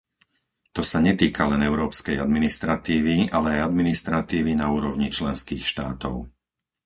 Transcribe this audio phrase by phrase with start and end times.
[0.75, 6.15] To sa netýka len európskej administratívy, ale aj administratívy na úrovni členských štátov.